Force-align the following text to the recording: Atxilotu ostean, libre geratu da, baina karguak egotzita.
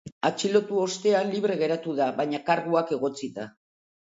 Atxilotu 0.27 0.79
ostean, 0.83 1.29
libre 1.35 1.57
geratu 1.61 1.95
da, 2.01 2.09
baina 2.23 2.43
karguak 2.51 2.99
egotzita. 2.99 3.47